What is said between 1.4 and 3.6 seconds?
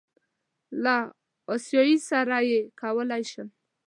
آسیایي سره یې کولی شم.